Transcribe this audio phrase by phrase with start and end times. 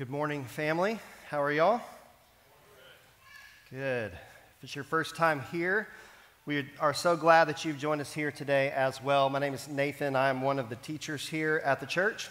[0.00, 0.98] Good morning, family.
[1.28, 1.82] How are y'all?
[3.68, 4.12] Good.
[4.12, 5.88] If it's your first time here,
[6.46, 9.28] we are so glad that you've joined us here today as well.
[9.28, 10.16] My name is Nathan.
[10.16, 12.30] I'm one of the teachers here at the church.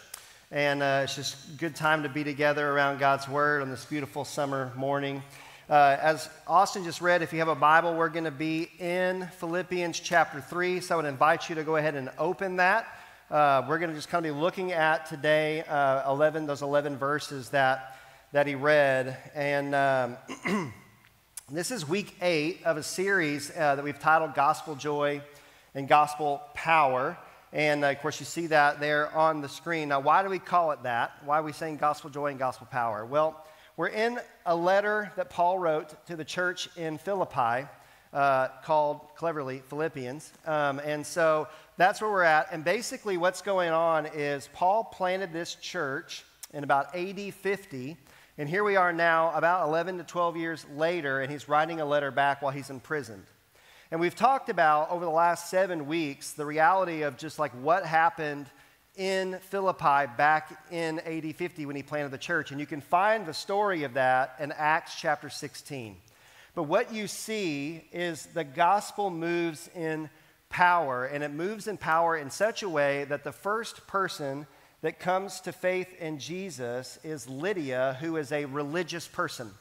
[0.50, 3.86] And uh, it's just a good time to be together around God's Word on this
[3.86, 5.22] beautiful summer morning.
[5.70, 9.30] Uh, as Austin just read, if you have a Bible, we're going to be in
[9.38, 10.80] Philippians chapter 3.
[10.80, 12.88] So I would invite you to go ahead and open that.
[13.30, 16.98] Uh, we're going to just kind of be looking at today uh, 11, those 11
[16.98, 17.96] verses that,
[18.32, 19.16] that he read.
[19.36, 20.18] And um,
[21.52, 25.22] this is week eight of a series uh, that we've titled Gospel Joy
[25.76, 27.20] and Gospel Power.
[27.54, 29.90] And uh, of course, you see that there on the screen.
[29.90, 31.12] Now, why do we call it that?
[31.24, 33.06] Why are we saying Gospel Joy and Gospel Power?
[33.06, 33.46] Well,
[33.78, 37.68] we're in a letter that Paul wrote to the church in Philippi
[38.12, 40.34] uh, called cleverly Philippians.
[40.46, 41.48] Um, and so
[41.80, 42.52] that's where we're at.
[42.52, 47.96] And basically, what's going on is Paul planted this church in about AD 50.
[48.38, 51.86] And here we are now, about 11 to 12 years later, and he's writing a
[51.86, 53.24] letter back while he's imprisoned.
[53.92, 57.86] And we've talked about over the last seven weeks the reality of just like what
[57.86, 58.48] happened
[58.98, 62.52] in Philippi back in AD 50 when he planted the church.
[62.52, 65.96] And you can find the story of that in Acts chapter 16.
[66.56, 70.10] But what you see is the gospel moves in
[70.50, 74.48] power, and it moves in power in such a way that the first person
[74.82, 79.52] that comes to faith in Jesus is Lydia, who is a religious person.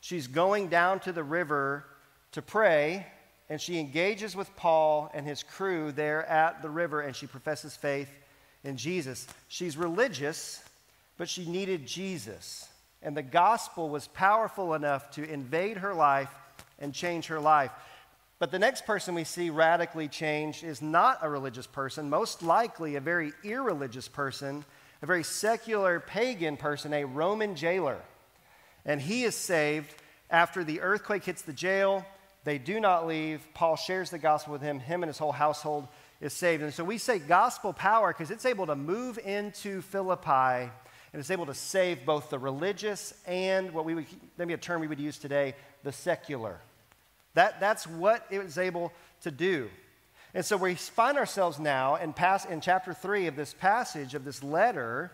[0.00, 1.84] She's going down to the river
[2.32, 3.06] to pray,
[3.48, 7.76] and she engages with Paul and his crew there at the river, and she professes
[7.76, 8.08] faith
[8.62, 9.26] in Jesus.
[9.48, 10.62] She's religious,
[11.18, 12.68] but she needed Jesus.
[13.02, 16.30] And the gospel was powerful enough to invade her life
[16.78, 17.70] and change her life.
[18.38, 22.96] But the next person we see radically changed is not a religious person, most likely
[22.96, 24.64] a very irreligious person,
[25.02, 28.00] a very secular pagan person, a Roman jailer.
[28.84, 29.94] And he is saved
[30.30, 32.04] after the earthquake hits the jail.
[32.42, 33.40] They do not leave.
[33.54, 34.80] Paul shares the gospel with him.
[34.80, 35.88] Him and his whole household
[36.20, 36.62] is saved.
[36.62, 40.70] And so we say gospel power because it's able to move into Philippi
[41.14, 44.80] and it's able to save both the religious and what we would, maybe a term
[44.80, 45.54] we would use today,
[45.84, 46.58] the secular.
[47.34, 49.68] That, that's what it was able to do.
[50.34, 54.24] And so we find ourselves now in, pass, in chapter 3 of this passage, of
[54.24, 55.12] this letter,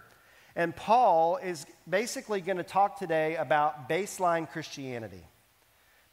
[0.57, 5.23] and Paul is basically going to talk today about baseline Christianity.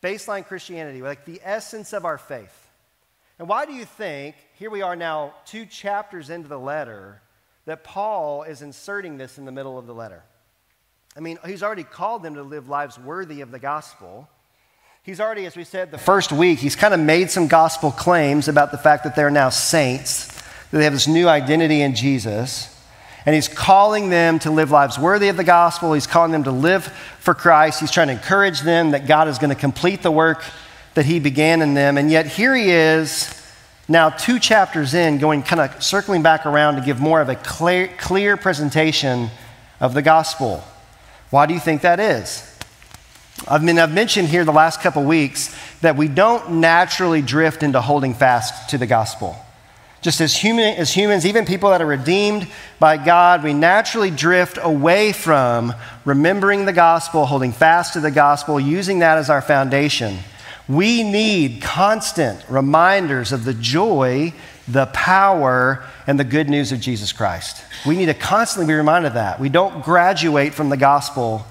[0.03, 2.69] Baseline Christianity, like the essence of our faith.
[3.39, 7.22] And why do you think, here we are now, two chapters into the letter,
[7.66, 10.24] that Paul is inserting this in the middle of the letter?
[11.16, 14.29] I mean, he's already called them to live lives worthy of the gospel.
[15.07, 18.50] He's already, as we said, the first week, he's kind of made some gospel claims
[18.50, 22.78] about the fact that they're now saints, that they have this new identity in Jesus.
[23.25, 25.94] And he's calling them to live lives worthy of the gospel.
[25.94, 26.88] He's calling them to live
[27.22, 27.79] for Christ.
[27.79, 30.44] He's trying to encourage them that God is going to complete the work
[30.95, 31.97] that he began in them.
[31.97, 33.34] And yet here he is,
[33.88, 37.35] now two chapters in, going kind of circling back around to give more of a
[37.35, 39.29] clear, clear presentation
[39.79, 40.66] of the gospel.
[41.29, 42.56] Why do you think that is?
[43.47, 47.81] I mean, I've mentioned here the last couple weeks that we don't naturally drift into
[47.81, 49.35] holding fast to the gospel.
[50.01, 52.47] Just as, human, as humans, even people that are redeemed
[52.79, 55.73] by God, we naturally drift away from
[56.05, 60.19] remembering the gospel, holding fast to the gospel, using that as our foundation.
[60.69, 64.33] We need constant reminders of the joy,
[64.67, 67.63] the power, and the good news of Jesus Christ.
[67.85, 69.39] We need to constantly be reminded of that.
[69.39, 71.45] We don't graduate from the gospel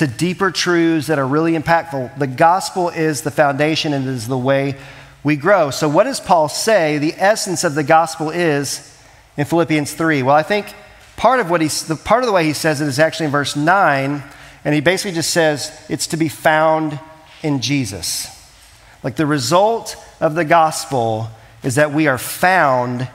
[0.00, 2.18] to deeper truths that are really impactful.
[2.18, 4.76] The gospel is the foundation and is the way
[5.22, 5.70] we grow.
[5.70, 8.98] So, what does Paul say the essence of the gospel is
[9.36, 10.22] in Philippians 3?
[10.22, 10.72] Well, I think
[11.18, 13.32] part of what he's, the part of the way he says it is actually in
[13.32, 14.22] verse 9,
[14.64, 16.98] and he basically just says it's to be found
[17.42, 18.26] in Jesus.
[19.02, 21.28] Like the result of the gospel
[21.62, 23.06] is that we are found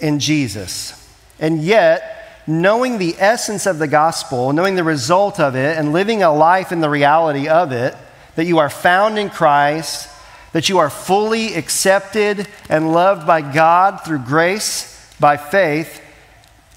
[0.00, 1.00] in Jesus.
[1.38, 2.13] And yet,
[2.46, 6.72] knowing the essence of the gospel, knowing the result of it, and living a life
[6.72, 7.94] in the reality of it,
[8.36, 10.08] that you are found in Christ,
[10.52, 16.00] that you are fully accepted and loved by God through grace, by faith,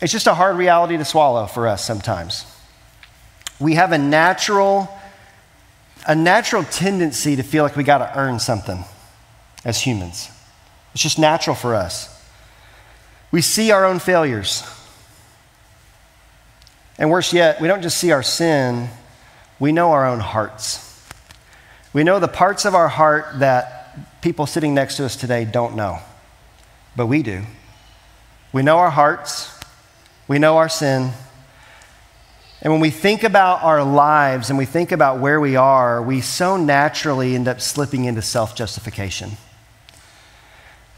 [0.02, 2.46] it's just a hard reality to swallow for us sometimes.
[3.60, 4.88] We have a natural,
[6.08, 8.84] a natural tendency to feel like we got to earn something
[9.66, 10.30] as humans.
[10.94, 12.14] It's just natural for us.
[13.32, 14.64] We see our own failures.
[16.98, 18.90] And worse yet, we don't just see our sin,
[19.60, 20.84] we know our own hearts.
[21.94, 25.76] We know the parts of our heart that people sitting next to us today don't
[25.76, 26.00] know,
[26.96, 27.44] but we do.
[28.52, 29.54] We know our hearts,
[30.28, 31.12] we know our sin,
[32.60, 36.22] And when we think about our lives and we think about where we are, we
[36.22, 39.38] so naturally end up slipping into self justification.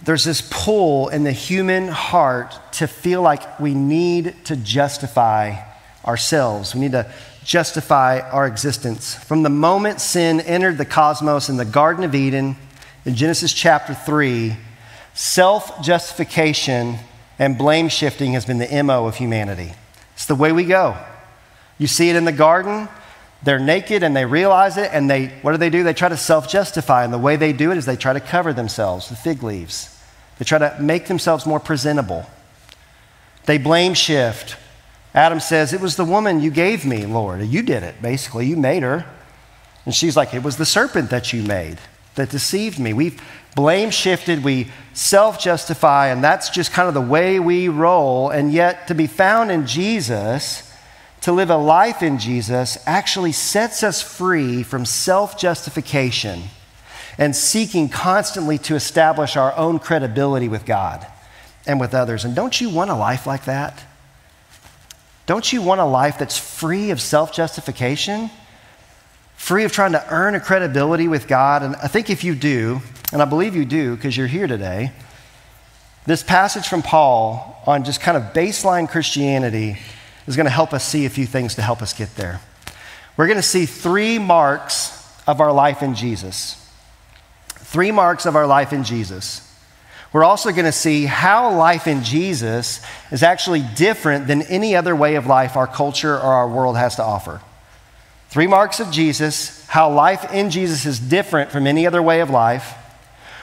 [0.02, 5.69] There's this pull in the human heart to feel like we need to justify
[6.06, 6.74] ourselves.
[6.74, 7.12] We need to
[7.44, 9.16] justify our existence.
[9.16, 12.56] From the moment sin entered the cosmos in the Garden of Eden
[13.06, 14.56] in Genesis chapter 3,
[15.14, 16.98] self justification
[17.40, 19.74] and blame shifting has been the MO of humanity.
[20.14, 20.98] It's the way we go.
[21.78, 22.90] You see it in the garden.
[23.42, 25.84] They're naked and they realize it, and they, what do they do?
[25.84, 27.06] They try to self justify.
[27.06, 29.98] And the way they do it is they try to cover themselves with fig leaves.
[30.38, 32.26] They try to make themselves more presentable.
[33.46, 34.58] They blame shift.
[35.14, 37.42] Adam says, It was the woman you gave me, Lord.
[37.42, 38.48] You did it, basically.
[38.48, 39.06] You made her.
[39.86, 41.80] And she's like, It was the serpent that you made
[42.16, 42.94] that deceived me.
[42.94, 43.22] We've
[43.56, 48.30] blame shifted, we self justify, and that's just kind of the way we roll.
[48.30, 50.72] And yet, to be found in Jesus,
[51.22, 56.44] to live a life in Jesus actually sets us free from self justification
[57.18, 61.06] and seeking constantly to establish our own credibility with God
[61.68, 62.24] and with others.
[62.24, 63.84] And don't you want a life like that?
[65.30, 68.32] Don't you want a life that's free of self justification?
[69.36, 71.62] Free of trying to earn a credibility with God?
[71.62, 72.82] And I think if you do,
[73.14, 74.92] and I believe you do because you're here today,
[76.08, 79.78] this passage from Paul on just kind of baseline Christianity
[80.26, 82.42] is going to help us see a few things to help us get there.
[83.16, 86.56] We're going to see three marks of our life in Jesus.
[87.50, 89.48] Three marks of our life in Jesus.
[90.12, 94.96] We're also going to see how life in Jesus is actually different than any other
[94.96, 97.42] way of life our culture or our world has to offer.
[98.30, 102.30] Three marks of Jesus, how life in Jesus is different from any other way of
[102.30, 102.76] life.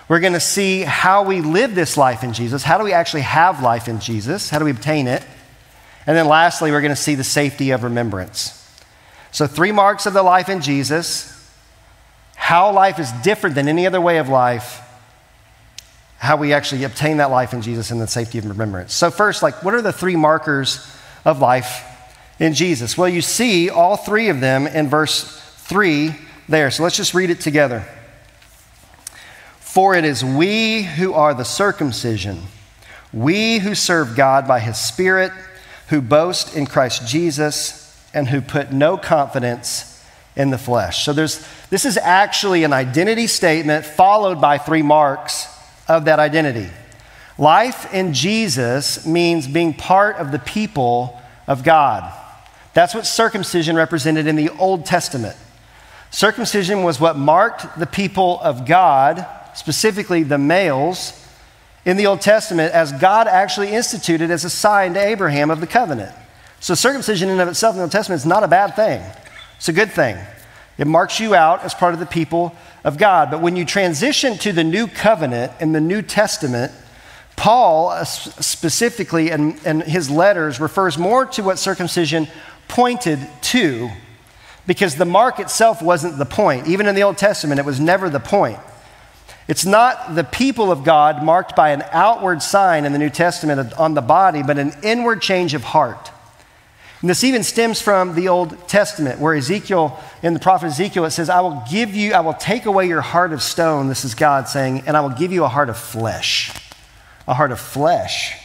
[0.08, 2.62] We're going to see how we live this life in Jesus.
[2.62, 4.50] How do we actually have life in Jesus?
[4.50, 5.24] How do we obtain it?
[6.06, 8.52] And then lastly, we're going to see the safety of remembrance.
[9.32, 11.32] So, three marks of the life in Jesus
[12.36, 14.80] how life is different than any other way of life,
[16.18, 18.94] how we actually obtain that life in Jesus, and the safety of remembrance.
[18.94, 20.86] So, first, like, what are the three markers
[21.24, 21.84] of life
[22.38, 22.96] in Jesus?
[22.96, 25.24] Well, you see all three of them in verse
[25.68, 26.14] 3
[26.48, 26.70] there.
[26.70, 27.86] So, let's just read it together.
[29.58, 32.42] For it is we who are the circumcision,
[33.12, 35.32] we who serve God by his Spirit
[35.88, 37.82] who boast in Christ Jesus
[38.12, 39.92] and who put no confidence
[40.34, 41.04] in the flesh.
[41.04, 45.48] So there's this is actually an identity statement followed by three marks
[45.88, 46.68] of that identity.
[47.38, 52.12] Life in Jesus means being part of the people of God.
[52.72, 55.36] That's what circumcision represented in the Old Testament.
[56.10, 61.22] Circumcision was what marked the people of God, specifically the males,
[61.84, 65.66] in the Old Testament as God actually instituted as a sign to Abraham of the
[65.66, 66.14] covenant.
[66.58, 69.02] So, circumcision in and of itself in the Old Testament is not a bad thing,
[69.56, 70.16] it's a good thing.
[70.78, 73.30] It marks you out as part of the people of God.
[73.30, 76.72] But when you transition to the new covenant in the New Testament,
[77.36, 82.28] Paul uh, specifically in, in his letters refers more to what circumcision
[82.68, 83.90] pointed to
[84.66, 86.66] because the mark itself wasn't the point.
[86.66, 88.58] Even in the Old Testament, it was never the point.
[89.48, 93.72] It's not the people of God marked by an outward sign in the New Testament
[93.74, 96.10] on the body, but an inward change of heart.
[97.00, 101.10] And this even stems from the Old Testament, where Ezekiel, in the prophet Ezekiel, it
[101.10, 104.14] says, I will give you, I will take away your heart of stone, this is
[104.14, 106.52] God saying, and I will give you a heart of flesh.
[107.28, 108.38] A heart of flesh.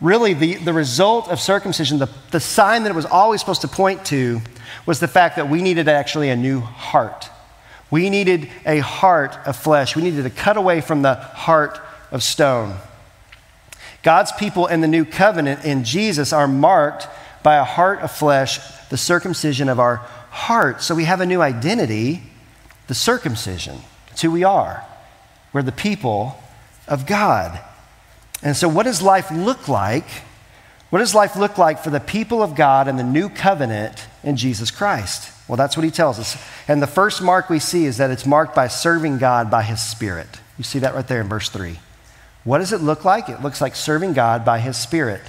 [0.00, 3.68] Really, the, the result of circumcision, the, the sign that it was always supposed to
[3.68, 4.40] point to,
[4.86, 7.28] was the fact that we needed actually a new heart.
[7.90, 9.94] We needed a heart of flesh.
[9.94, 11.80] We needed to cut away from the heart
[12.10, 12.76] of stone.
[14.02, 17.08] God's people in the new covenant in Jesus are marked
[17.46, 19.98] by a heart of flesh, the circumcision of our
[20.30, 20.82] heart.
[20.82, 22.24] So we have a new identity,
[22.88, 23.78] the circumcision.
[24.10, 24.84] It's who we are.
[25.52, 26.42] We're the people
[26.88, 27.60] of God.
[28.42, 30.08] And so, what does life look like?
[30.90, 34.36] What does life look like for the people of God in the new covenant in
[34.36, 35.32] Jesus Christ?
[35.46, 36.36] Well, that's what he tells us.
[36.66, 39.80] And the first mark we see is that it's marked by serving God by his
[39.80, 40.40] Spirit.
[40.58, 41.78] You see that right there in verse 3.
[42.42, 43.28] What does it look like?
[43.28, 45.22] It looks like serving God by his Spirit.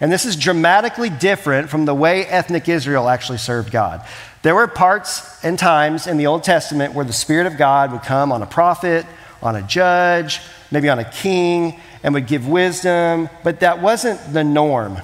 [0.00, 4.06] And this is dramatically different from the way ethnic Israel actually served God.
[4.42, 8.02] There were parts and times in the Old Testament where the Spirit of God would
[8.02, 9.04] come on a prophet,
[9.42, 10.40] on a judge,
[10.70, 14.98] maybe on a king, and would give wisdom, but that wasn't the norm.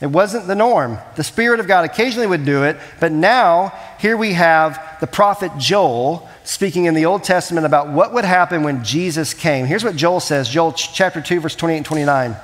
[0.00, 0.98] It wasn't the norm.
[1.16, 5.52] The Spirit of God occasionally would do it, but now here we have the prophet
[5.58, 9.66] Joel speaking in the Old Testament about what would happen when Jesus came.
[9.66, 12.36] Here's what Joel says Joel chapter 2, verse 28 and 29.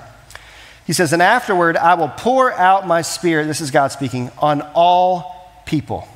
[0.87, 4.63] He says, And afterward, I will pour out my spirit, this is God speaking, on
[4.75, 6.07] all people.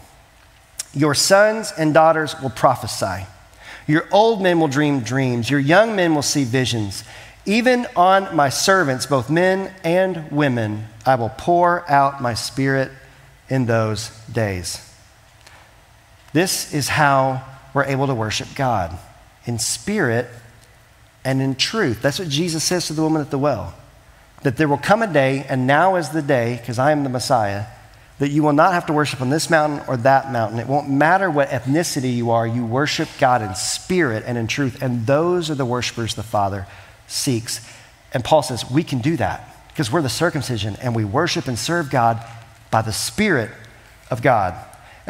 [0.95, 3.27] Your sons and daughters will prophesy.
[3.87, 5.50] Your old men will dream dreams.
[5.50, 7.03] Your young men will see visions.
[7.47, 12.91] Even on my servants, both men and women, I will pour out my spirit
[13.49, 14.87] in those days.
[16.33, 18.97] This is how we're able to worship God
[19.47, 20.29] in spirit
[21.25, 22.03] and in truth.
[22.03, 23.75] That's what Jesus says to the woman at the well.
[24.42, 27.11] That there will come a day, and now is the day, because I am the
[27.11, 27.66] Messiah,
[28.18, 30.59] that you will not have to worship on this mountain or that mountain.
[30.59, 34.82] It won't matter what ethnicity you are, you worship God in spirit and in truth.
[34.82, 36.66] And those are the worshipers the Father
[37.06, 37.66] seeks.
[38.12, 41.59] And Paul says, we can do that because we're the circumcision and we worship and
[41.59, 42.23] serve God
[42.70, 43.50] by the Spirit
[44.11, 44.54] of God.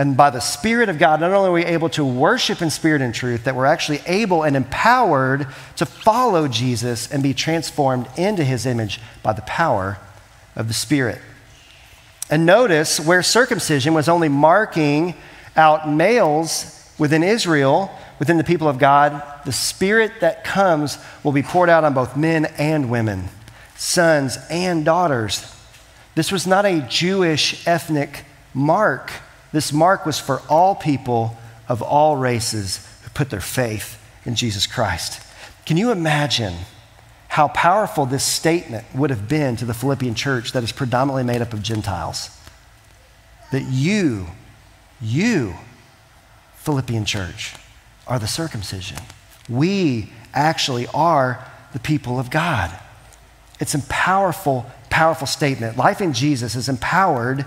[0.00, 3.02] And by the Spirit of God, not only are we able to worship in spirit
[3.02, 8.42] and truth, that we're actually able and empowered to follow Jesus and be transformed into
[8.42, 9.99] his image by the power
[10.57, 11.21] of the Spirit.
[12.30, 15.16] And notice where circumcision was only marking
[15.54, 21.42] out males within Israel, within the people of God, the Spirit that comes will be
[21.42, 23.28] poured out on both men and women,
[23.76, 25.54] sons and daughters.
[26.14, 29.12] This was not a Jewish ethnic mark.
[29.52, 31.37] This mark was for all people
[31.69, 35.23] of all races who put their faith in Jesus Christ.
[35.66, 36.54] Can you imagine
[37.28, 41.42] how powerful this statement would have been to the Philippian church that is predominantly made
[41.42, 42.30] up of Gentiles?
[43.52, 44.26] That you,
[45.00, 45.54] you,
[46.57, 47.54] Philippian church,
[48.07, 48.99] are the circumcision.
[49.49, 52.71] We actually are the people of God.
[53.61, 55.76] It's a powerful, powerful statement.
[55.76, 57.45] Life in Jesus is empowered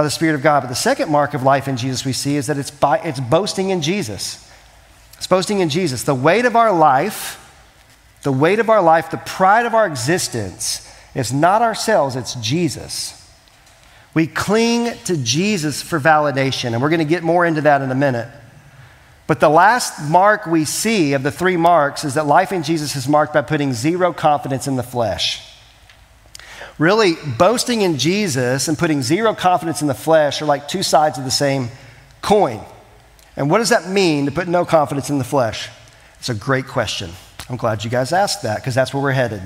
[0.00, 0.60] by the Spirit of God.
[0.60, 3.20] But the second mark of life in Jesus we see is that it's, by, it's
[3.20, 4.50] boasting in Jesus.
[5.18, 6.04] It's boasting in Jesus.
[6.04, 7.38] The weight of our life,
[8.22, 13.30] the weight of our life, the pride of our existence is not ourselves, it's Jesus.
[14.14, 17.90] We cling to Jesus for validation, and we're going to get more into that in
[17.90, 18.28] a minute.
[19.26, 22.96] But the last mark we see of the three marks is that life in Jesus
[22.96, 25.49] is marked by putting zero confidence in the flesh.
[26.80, 31.18] Really, boasting in Jesus and putting zero confidence in the flesh are like two sides
[31.18, 31.68] of the same
[32.22, 32.58] coin.
[33.36, 35.68] And what does that mean to put no confidence in the flesh?
[36.18, 37.10] It's a great question.
[37.50, 39.42] I'm glad you guys asked that because that's where we're headed.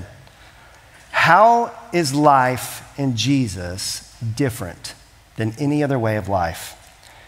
[1.11, 4.95] How is life in Jesus different
[5.35, 6.77] than any other way of life?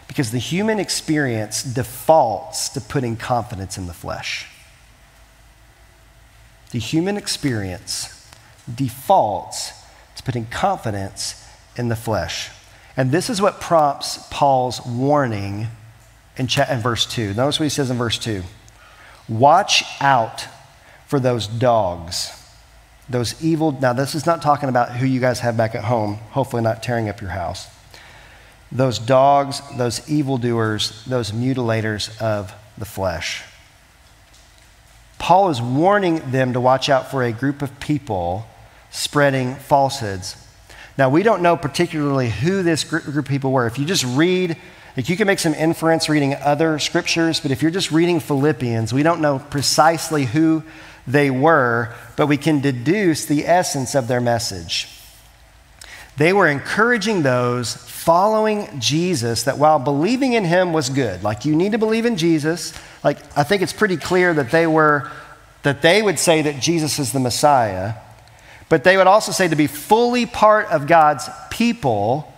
[0.06, 4.46] Because the human experience defaults to putting confidence in the flesh.
[6.70, 8.26] The human experience
[8.74, 9.77] defaults
[10.28, 11.42] putting confidence
[11.74, 12.50] in the flesh.
[12.98, 15.68] And this is what prompts Paul's warning
[16.36, 17.32] in, in verse 2.
[17.32, 18.42] Notice what he says in verse 2
[19.26, 20.46] Watch out
[21.06, 22.30] for those dogs,
[23.08, 23.72] those evil.
[23.72, 26.82] Now, this is not talking about who you guys have back at home, hopefully, not
[26.82, 27.66] tearing up your house.
[28.70, 33.44] Those dogs, those evildoers, those mutilators of the flesh.
[35.18, 38.46] Paul is warning them to watch out for a group of people
[38.90, 40.36] spreading falsehoods.
[40.96, 43.66] Now, we don't know particularly who this group, of people were.
[43.66, 44.56] If you just read,
[44.96, 48.92] like you can make some inference reading other scriptures, but if you're just reading Philippians,
[48.92, 50.64] we don't know precisely who
[51.06, 54.88] they were, but we can deduce the essence of their message.
[56.16, 61.54] They were encouraging those following Jesus that while believing in him was good, like you
[61.54, 65.10] need to believe in Jesus, like I think it's pretty clear that they were
[65.62, 67.94] that they would say that Jesus is the Messiah.
[68.68, 72.32] But they would also say to be fully part of God's people,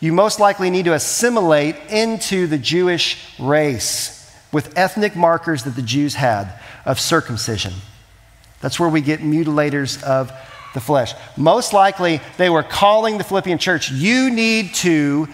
[0.00, 4.12] you most likely need to assimilate into the Jewish race
[4.52, 6.52] with ethnic markers that the Jews had
[6.84, 7.72] of circumcision.
[8.60, 10.32] That's where we get mutilators of
[10.74, 11.14] the flesh.
[11.36, 15.28] Most likely, they were calling the Philippian church, you need to,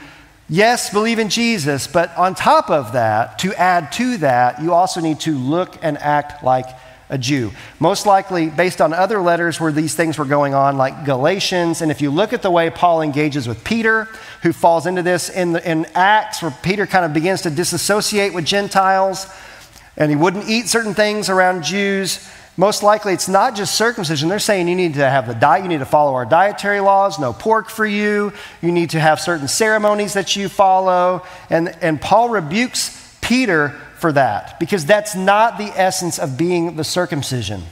[0.49, 5.01] yes, believe in Jesus, but on top of that, to add to that, you also
[5.01, 6.67] need to look and act like
[7.13, 7.53] a Jew.
[7.79, 11.83] Most likely based on other letters where these things were going on, like Galatians.
[11.83, 14.09] And if you look at the way Paul engages with Peter,
[14.43, 18.33] who falls into this in, the, in Acts, where Peter kind of begins to disassociate
[18.33, 19.27] with Gentiles,
[19.99, 22.27] and he wouldn't eat certain things around Jews.
[22.57, 24.31] Most likely, it's not just circumcision.
[24.31, 27.19] They're saying you need to have the diet, you need to follow our dietary laws,
[27.19, 28.33] no pork for you.
[28.63, 31.27] You need to have certain ceremonies that you follow.
[31.51, 36.83] And, and Paul rebukes Peter for that because that's not the essence of being the
[36.83, 37.63] circumcision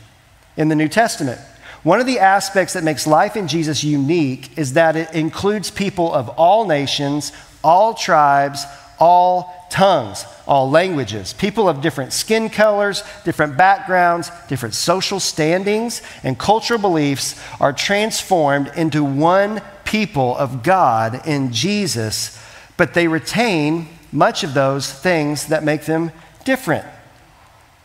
[0.57, 1.41] in the New Testament.
[1.83, 6.15] One of the aspects that makes life in Jesus unique is that it includes people
[6.15, 7.33] of all nations,
[7.65, 8.65] all tribes,
[9.01, 16.39] all tongues, all languages, people of different skin colors, different backgrounds, different social standings, and
[16.39, 22.41] cultural beliefs are transformed into one people of God in Jesus,
[22.77, 26.11] but they retain much of those things that make them
[26.45, 26.85] different.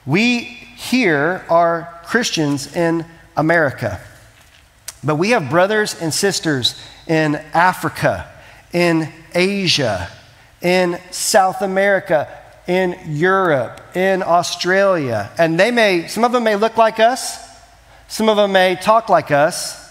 [0.05, 3.05] We here are Christians in
[3.37, 3.99] America,
[5.03, 8.27] but we have brothers and sisters in Africa,
[8.73, 10.09] in Asia,
[10.61, 12.27] in South America,
[12.67, 15.31] in Europe, in Australia.
[15.37, 17.37] And they may, some of them may look like us,
[18.07, 19.81] some of them may talk like us,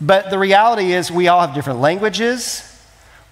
[0.00, 2.71] but the reality is we all have different languages,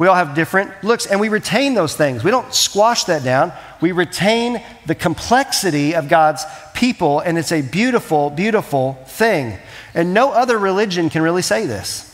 [0.01, 2.25] we all have different looks, and we retain those things.
[2.25, 3.53] We don't squash that down.
[3.83, 6.43] We retain the complexity of God's
[6.73, 9.59] people, and it's a beautiful, beautiful thing.
[9.93, 12.07] And no other religion can really say this.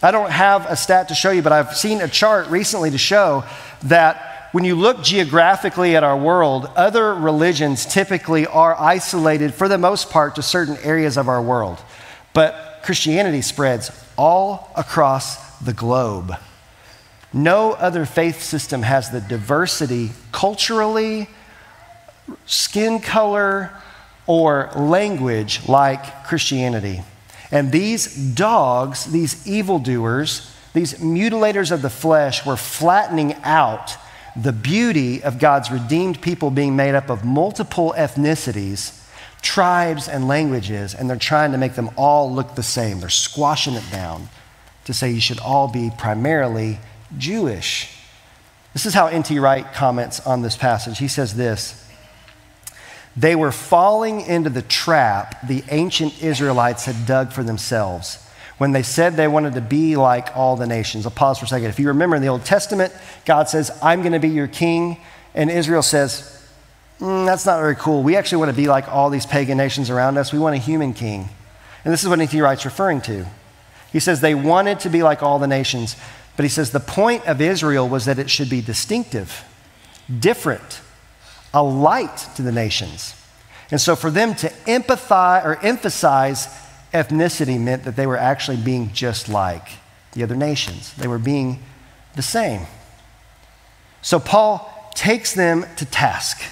[0.00, 2.98] I don't have a stat to show you, but I've seen a chart recently to
[2.98, 3.42] show
[3.82, 9.76] that when you look geographically at our world, other religions typically are isolated for the
[9.76, 11.82] most part to certain areas of our world.
[12.32, 16.36] But Christianity spreads all across the globe.
[17.34, 21.28] No other faith system has the diversity culturally,
[22.46, 23.72] skin color,
[24.28, 27.02] or language like Christianity.
[27.50, 33.96] And these dogs, these evildoers, these mutilators of the flesh, were flattening out
[34.36, 39.00] the beauty of God's redeemed people being made up of multiple ethnicities,
[39.42, 43.00] tribes, and languages, and they're trying to make them all look the same.
[43.00, 44.28] They're squashing it down
[44.84, 46.78] to say you should all be primarily
[47.18, 47.90] Jewish.
[48.72, 49.38] This is how N.T.
[49.38, 50.98] Wright comments on this passage.
[50.98, 51.80] He says this
[53.16, 58.18] they were falling into the trap the ancient Israelites had dug for themselves
[58.58, 61.06] when they said they wanted to be like all the nations.
[61.06, 61.68] I'll pause for a second.
[61.68, 62.92] If you remember in the Old Testament,
[63.24, 64.98] God says, I'm going to be your king.
[65.34, 66.40] And Israel says,
[67.00, 68.02] mm, That's not very cool.
[68.02, 70.32] We actually want to be like all these pagan nations around us.
[70.32, 71.28] We want a human king.
[71.84, 72.40] And this is what N.T.
[72.40, 73.26] Wright's referring to.
[73.92, 75.96] He says they wanted to be like all the nations,
[76.36, 79.44] but he says the point of Israel was that it should be distinctive,
[80.20, 80.80] different
[81.54, 83.14] a light to the nations.
[83.70, 86.48] And so for them to empathize or emphasize
[86.92, 89.68] ethnicity meant that they were actually being just like
[90.12, 90.92] the other nations.
[90.94, 91.62] They were being
[92.16, 92.66] the same.
[94.02, 96.42] So Paul takes them to task.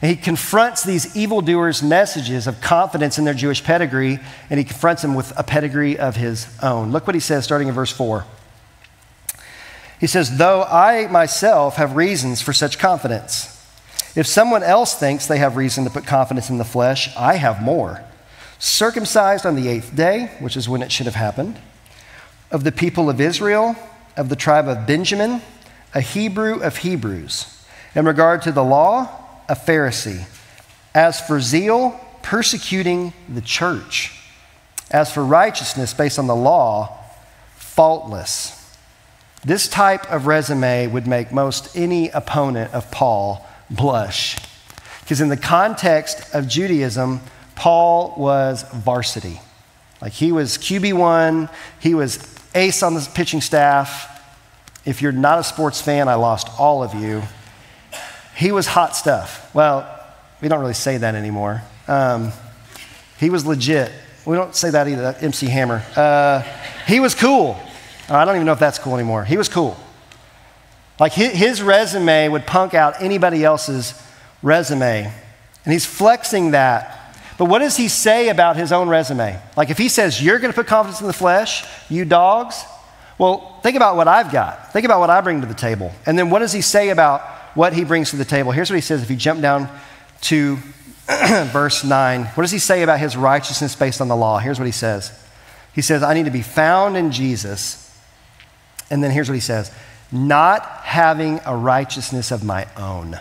[0.00, 5.02] And he confronts these evildoers' messages of confidence in their Jewish pedigree, and he confronts
[5.02, 6.92] them with a pedigree of his own.
[6.92, 8.24] Look what he says starting in verse 4.
[10.00, 13.54] He says, Though I myself have reasons for such confidence,
[14.14, 17.62] if someone else thinks they have reason to put confidence in the flesh, I have
[17.62, 18.02] more.
[18.58, 21.58] Circumcised on the eighth day, which is when it should have happened,
[22.50, 23.76] of the people of Israel,
[24.16, 25.42] of the tribe of Benjamin,
[25.94, 27.64] a Hebrew of Hebrews.
[27.94, 29.08] In regard to the law,
[29.48, 30.26] a Pharisee.
[30.94, 34.20] As for zeal, persecuting the church.
[34.90, 36.98] As for righteousness based on the law,
[37.56, 38.57] faultless.
[39.44, 44.36] This type of resume would make most any opponent of Paul blush.
[45.00, 47.20] Because in the context of Judaism,
[47.54, 49.40] Paul was varsity.
[50.00, 54.14] Like he was QB1, he was ace on the pitching staff.
[54.84, 57.22] If you're not a sports fan, I lost all of you.
[58.36, 59.52] He was hot stuff.
[59.54, 59.88] Well,
[60.40, 61.62] we don't really say that anymore.
[61.88, 62.32] Um,
[63.18, 63.90] he was legit.
[64.24, 65.82] We don't say that either, MC Hammer.
[65.96, 66.42] Uh,
[66.86, 67.58] he was cool.
[68.10, 69.24] Oh, I don't even know if that's cool anymore.
[69.24, 69.76] He was cool.
[70.98, 73.94] Like his resume would punk out anybody else's
[74.42, 75.12] resume.
[75.64, 77.16] And he's flexing that.
[77.36, 79.40] But what does he say about his own resume?
[79.56, 82.64] Like if he says, You're going to put confidence in the flesh, you dogs,
[83.18, 84.72] well, think about what I've got.
[84.72, 85.92] Think about what I bring to the table.
[86.06, 87.20] And then what does he say about
[87.54, 88.52] what he brings to the table?
[88.52, 89.68] Here's what he says if you jump down
[90.22, 90.56] to
[91.52, 92.24] verse 9.
[92.24, 94.38] What does he say about his righteousness based on the law?
[94.38, 95.12] Here's what he says
[95.74, 97.87] He says, I need to be found in Jesus.
[98.90, 99.72] And then here's what he says
[100.10, 103.20] not having a righteousness of my own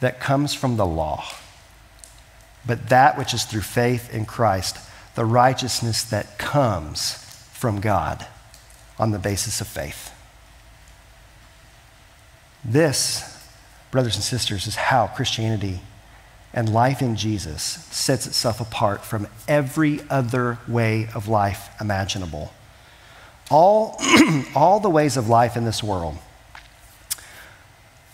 [0.00, 1.24] that comes from the law,
[2.66, 4.76] but that which is through faith in Christ,
[5.14, 7.14] the righteousness that comes
[7.52, 8.26] from God
[8.98, 10.12] on the basis of faith.
[12.64, 13.48] This,
[13.90, 15.80] brothers and sisters, is how Christianity
[16.52, 22.52] and life in Jesus sets itself apart from every other way of life imaginable
[23.52, 24.00] all,
[24.54, 26.16] all the ways of life in this world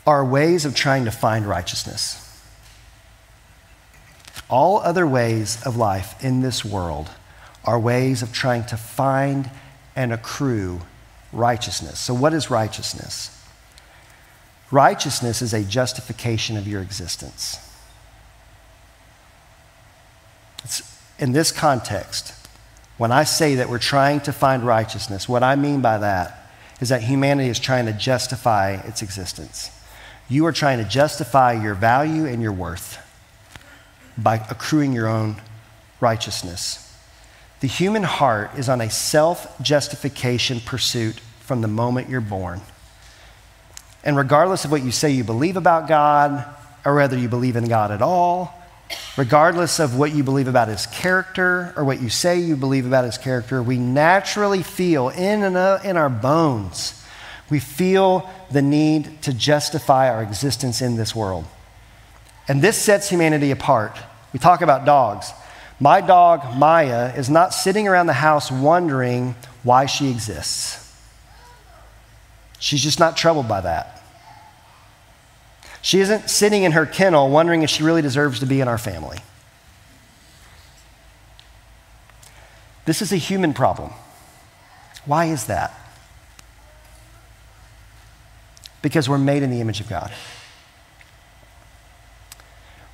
[0.06, 2.24] are ways of trying to find righteousness.
[4.50, 7.10] All other ways of life in this world
[7.64, 9.50] are ways of trying to find
[9.94, 10.80] and accrue
[11.32, 12.00] righteousness.
[12.00, 13.34] So, what is righteousness?
[14.70, 17.58] Righteousness is a justification of your existence.
[20.64, 22.32] It's in this context,
[22.98, 26.90] when I say that we're trying to find righteousness, what I mean by that is
[26.90, 29.70] that humanity is trying to justify its existence.
[30.28, 32.98] You are trying to justify your value and your worth
[34.18, 35.36] by accruing your own
[36.00, 36.84] righteousness.
[37.60, 42.60] The human heart is on a self justification pursuit from the moment you're born.
[44.04, 46.44] And regardless of what you say you believe about God,
[46.84, 48.57] or whether you believe in God at all,
[49.16, 53.04] regardless of what you believe about his character or what you say you believe about
[53.04, 57.04] his character, we naturally feel in, and uh, in our bones,
[57.50, 61.44] we feel the need to justify our existence in this world.
[62.46, 63.98] And this sets humanity apart.
[64.32, 65.30] We talk about dogs.
[65.80, 70.84] My dog, Maya, is not sitting around the house wondering why she exists.
[72.58, 73.97] She's just not troubled by that.
[75.82, 78.78] She isn't sitting in her kennel wondering if she really deserves to be in our
[78.78, 79.18] family.
[82.84, 83.90] This is a human problem.
[85.04, 85.74] Why is that?
[88.82, 90.12] Because we're made in the image of God.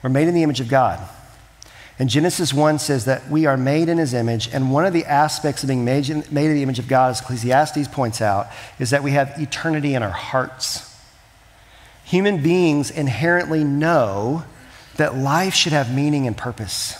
[0.02, 1.00] We're made in the image of God.
[1.98, 4.48] And Genesis 1 says that we are made in his image.
[4.52, 7.10] And one of the aspects of being made in, made in the image of God,
[7.10, 10.93] as Ecclesiastes points out, is that we have eternity in our hearts.
[12.04, 14.44] Human beings inherently know
[14.96, 16.94] that life should have meaning and purpose.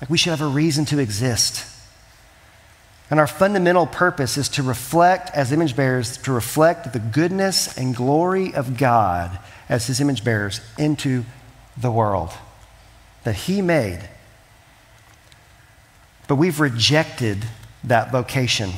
[0.00, 1.66] Like we should have a reason to exist.
[3.10, 7.96] And our fundamental purpose is to reflect, as image bearers, to reflect the goodness and
[7.96, 11.24] glory of God as his image bearers into
[11.76, 12.30] the world
[13.24, 14.08] that He made.
[16.28, 17.44] But we've rejected
[17.84, 18.72] that vocation.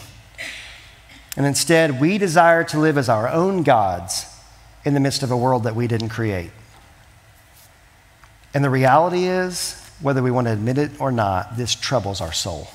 [1.37, 4.27] And instead, we desire to live as our own gods
[4.85, 6.51] in the midst of a world that we didn't create.
[8.55, 12.33] And the reality is, whether we want to admit it or not, this troubles our
[12.33, 12.69] soul.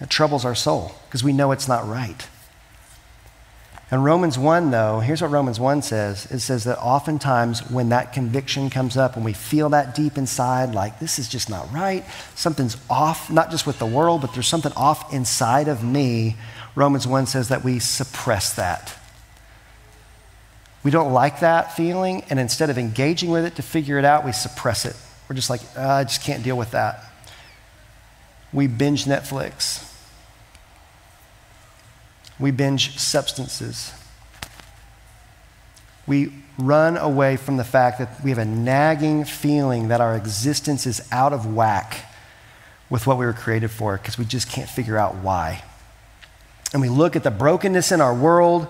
[0.00, 2.26] It troubles our soul because we know it's not right.
[3.92, 8.12] And Romans 1, though, here's what Romans 1 says it says that oftentimes when that
[8.12, 12.04] conviction comes up, when we feel that deep inside, like this is just not right,
[12.36, 16.36] something's off, not just with the world, but there's something off inside of me,
[16.76, 18.96] Romans 1 says that we suppress that.
[20.82, 24.24] We don't like that feeling, and instead of engaging with it to figure it out,
[24.24, 24.96] we suppress it.
[25.28, 27.04] We're just like, uh, I just can't deal with that.
[28.52, 29.86] We binge Netflix.
[32.38, 33.92] We binge substances.
[36.06, 40.86] We run away from the fact that we have a nagging feeling that our existence
[40.86, 42.06] is out of whack
[42.88, 45.62] with what we were created for because we just can't figure out why.
[46.72, 48.66] And we look at the brokenness in our world,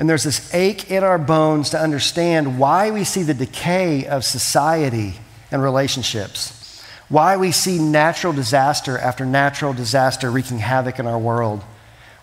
[0.00, 4.24] and there's this ache in our bones to understand why we see the decay of
[4.24, 5.14] society
[5.52, 11.62] and relationships, why we see natural disaster after natural disaster wreaking havoc in our world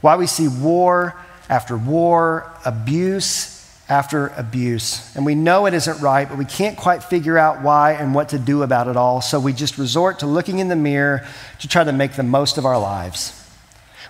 [0.02, 1.16] why we see war
[1.50, 3.54] after war, abuse
[3.90, 5.16] after abuse.
[5.16, 8.30] And we know it isn't right, but we can't quite figure out why and what
[8.30, 9.22] to do about it all.
[9.22, 11.26] So we just resort to looking in the mirror
[11.60, 13.34] to try to make the most of our lives.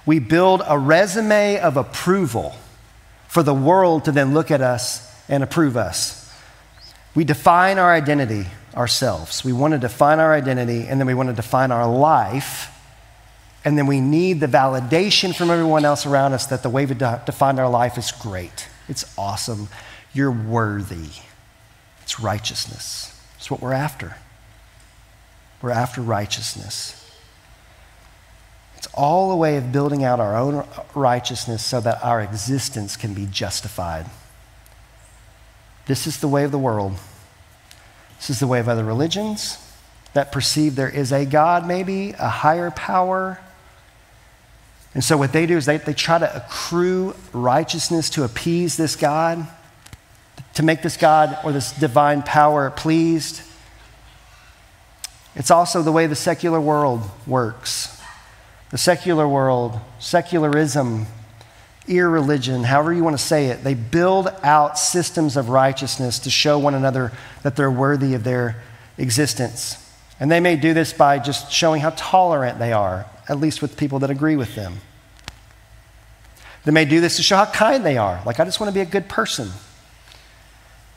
[0.06, 2.56] We build a resume of approval
[3.38, 6.34] for the world to then look at us and approve us.
[7.14, 9.46] We define our identity ourselves.
[9.46, 12.74] We want to define our identity, and then we want to define our life
[13.64, 16.96] and then we need the validation from everyone else around us that the way we
[16.96, 18.70] define our life is great.
[18.88, 19.68] It's awesome.
[20.14, 21.10] You're worthy.
[22.02, 23.22] It's righteousness.
[23.36, 24.16] It's what we're after.
[25.62, 27.07] We're after righteousness.
[28.98, 33.28] All a way of building out our own righteousness so that our existence can be
[33.28, 34.08] justified.
[35.86, 36.98] This is the way of the world.
[38.18, 39.64] This is the way of other religions
[40.14, 43.40] that perceive there is a God, maybe, a higher power,
[44.98, 48.96] and so what they do is they, they try to accrue righteousness to appease this
[48.96, 49.48] God,
[50.56, 53.44] to make this God or this divine power pleased.
[55.36, 57.97] It's also the way the secular world works.
[58.70, 61.06] The secular world, secularism,
[61.88, 66.60] irreligion, however you want to say it, they build out systems of righteousness to show
[66.60, 68.62] one another that they're worthy of their
[68.98, 69.84] existence.
[70.20, 73.78] And they may do this by just showing how tolerant they are, at least with
[73.78, 74.78] people that agree with them.
[76.66, 78.22] They may do this to show how kind they are.
[78.26, 79.50] Like, I just want to be a good person.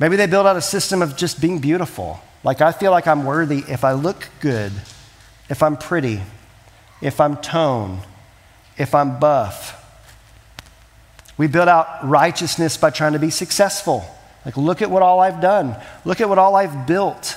[0.00, 2.20] Maybe they build out a system of just being beautiful.
[2.42, 4.72] Like, I feel like I'm worthy if I look good,
[5.48, 6.22] if I'm pretty,
[7.00, 8.00] if I'm toned,
[8.76, 9.76] if I'm buff.
[11.36, 14.04] We build out righteousness by trying to be successful.
[14.44, 17.36] Like, look at what all I've done, look at what all I've built.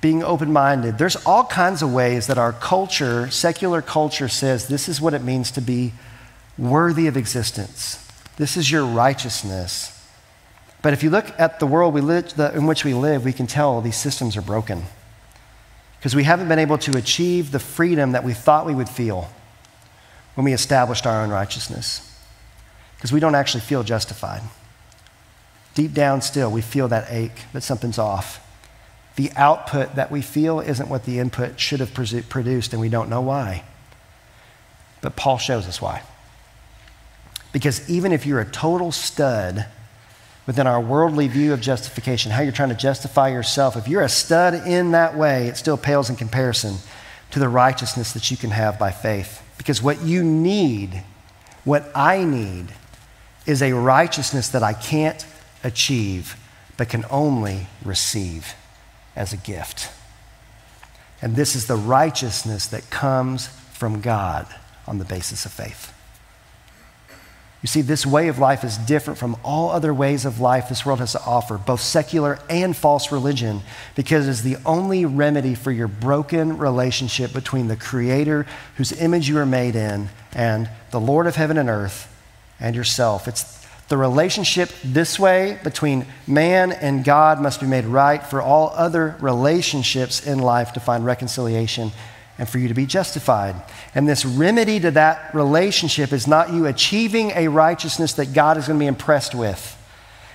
[0.00, 0.98] Being open minded.
[0.98, 5.22] There's all kinds of ways that our culture, secular culture, says this is what it
[5.22, 5.92] means to be
[6.58, 8.06] worthy of existence.
[8.36, 9.92] This is your righteousness.
[10.82, 13.32] But if you look at the world we live, the, in which we live, we
[13.32, 14.84] can tell these systems are broken.
[16.06, 19.28] Because we haven't been able to achieve the freedom that we thought we would feel
[20.36, 22.16] when we established our own righteousness.
[22.94, 24.42] Because we don't actually feel justified.
[25.74, 28.38] Deep down, still, we feel that ache that something's off.
[29.16, 33.10] The output that we feel isn't what the input should have produced, and we don't
[33.10, 33.64] know why.
[35.00, 36.04] But Paul shows us why.
[37.52, 39.66] Because even if you're a total stud
[40.46, 44.08] within our worldly view of justification, how you're trying to justify yourself, if you're a
[44.08, 46.76] stud in that way, it still pales in comparison
[47.32, 49.42] to the righteousness that you can have by faith.
[49.58, 51.02] Because what you need,
[51.64, 52.68] what I need,
[53.44, 55.26] is a righteousness that I can't
[55.64, 56.36] achieve,
[56.76, 58.54] but can only receive
[59.16, 59.90] as a gift.
[61.20, 64.46] And this is the righteousness that comes from God
[64.86, 65.92] on the basis of faith.
[67.62, 70.84] You see, this way of life is different from all other ways of life this
[70.84, 73.62] world has to offer, both secular and false religion,
[73.94, 79.28] because it is the only remedy for your broken relationship between the Creator, whose image
[79.28, 82.12] you are made in, and the Lord of heaven and earth,
[82.60, 83.26] and yourself.
[83.26, 88.72] It's the relationship this way between man and God must be made right for all
[88.74, 91.92] other relationships in life to find reconciliation
[92.38, 93.56] and for you to be justified.
[93.94, 98.66] And this remedy to that relationship is not you achieving a righteousness that God is
[98.66, 99.72] going to be impressed with.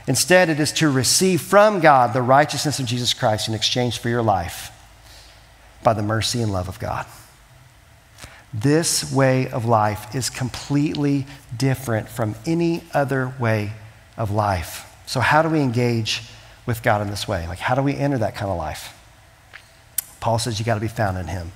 [0.08, 4.10] Instead, it is to receive from God the righteousness of Jesus Christ in exchange for
[4.10, 4.72] your life
[5.84, 7.06] by the mercy and love of God.
[8.54, 13.72] This way of life is completely different from any other way
[14.18, 14.88] of life.
[15.06, 16.24] So, how do we engage
[16.66, 17.48] with God in this way?
[17.48, 18.98] Like, how do we enter that kind of life?
[20.20, 21.52] Paul says you got to be found in Him.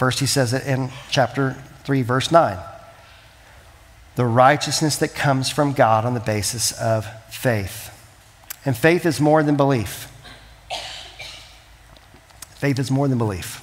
[0.00, 2.56] First, he says it in chapter 3, verse 9.
[4.14, 7.90] The righteousness that comes from God on the basis of faith.
[8.64, 10.10] And faith is more than belief.
[12.54, 13.60] Faith is more than belief,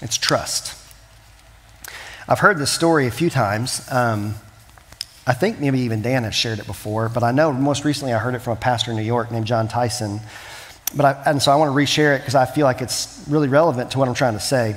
[0.00, 0.74] it's trust.
[2.26, 3.86] I've heard this story a few times.
[3.92, 4.36] Um,
[5.26, 8.18] I think maybe even Dan has shared it before, but I know most recently I
[8.18, 10.20] heard it from a pastor in New York named Jon Tyson.
[10.96, 13.48] But I, and so I want to reshare it because I feel like it's really
[13.48, 14.76] relevant to what I'm trying to say.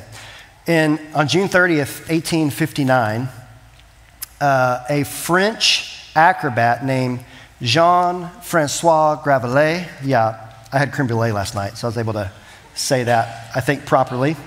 [0.65, 3.27] In, on June 30th, 1859,
[4.39, 7.19] uh, a French acrobat named
[7.61, 12.31] Jean Francois Gravelet, yeah, I had creme brulee last night, so I was able to
[12.75, 14.37] say that, I think, properly.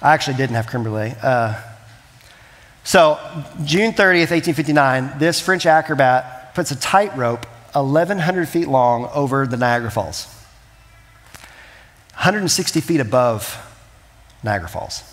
[0.00, 1.14] I actually didn't have creme brulee.
[1.22, 1.54] Uh,
[2.82, 3.16] so,
[3.64, 9.92] June 30th, 1859, this French acrobat puts a tightrope 1,100 feet long over the Niagara
[9.92, 10.26] Falls,
[12.14, 13.56] 160 feet above
[14.42, 15.11] Niagara Falls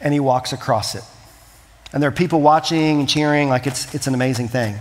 [0.00, 1.04] and he walks across it.
[1.92, 4.78] And there are people watching and cheering like it's, it's an amazing thing.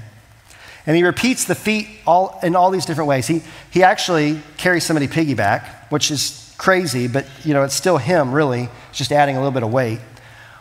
[0.86, 3.28] And he repeats the feat all, in all these different ways.
[3.28, 8.32] He, he actually carries somebody piggyback, which is crazy, but you know, it's still him
[8.32, 10.00] really, it's just adding a little bit of weight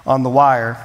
[0.05, 0.77] on the wire.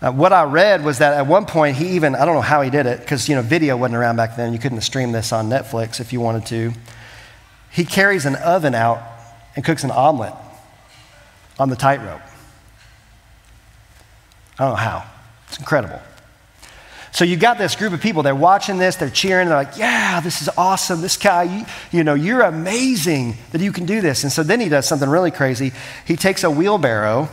[0.00, 2.62] Uh, what I read was that at one point he even, I don't know how
[2.62, 4.52] he did it, because you know, video wasn't around back then.
[4.52, 6.72] You couldn't stream this on Netflix if you wanted to.
[7.70, 9.02] He carries an oven out
[9.56, 10.34] and cooks an omelet
[11.58, 12.20] on the tightrope.
[14.58, 15.04] I don't know how.
[15.48, 16.00] It's incredible.
[17.14, 20.20] So you've got this group of people, they're watching this, they're cheering, they're like, yeah,
[20.20, 21.00] this is awesome.
[21.00, 24.24] This guy, you, you, know, you're amazing that you can do this.
[24.24, 25.70] And so then he does something really crazy.
[26.04, 27.28] He takes a wheelbarrow,